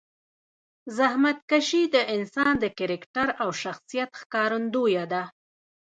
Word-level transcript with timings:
زحمتکشي 0.97 1.83
د 1.95 1.97
انسان 2.15 2.53
د 2.63 2.65
کرکټر 2.77 3.27
او 3.43 3.49
شخصیت 3.61 4.09
ښکارندویه 4.21 5.05
ده. 5.13 5.23